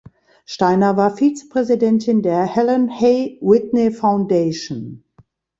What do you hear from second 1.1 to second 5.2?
Vizepräsidentin der Helen Hay Whitney Foundation.